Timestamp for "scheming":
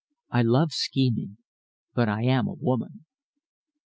0.71-1.37